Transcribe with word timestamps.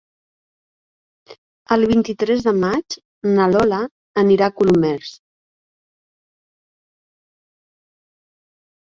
El 1.75 1.85
vint-i-tres 1.91 2.41
de 2.47 2.55
maig 2.63 2.97
na 3.37 3.47
Lola 3.53 3.83
anirà 4.25 4.49
a 4.49 4.57
Colomers. 4.57 5.15